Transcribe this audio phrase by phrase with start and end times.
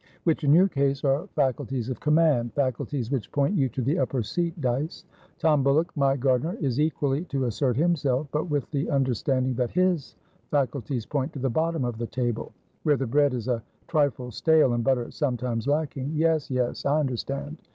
[0.23, 4.23] "Which, in your case, are faculties of command, faculties which point you to the upper
[4.23, 5.05] seat, Dyce.
[5.37, 10.15] Tom Bullock, my gardener, is equally to assert himself, but with the understanding that his
[10.49, 12.51] faculties point to the bottom of the table,
[12.81, 16.13] where the bread is a trifle stale, and butter sometimes lacking.
[16.15, 17.57] Yes, yes: I understand.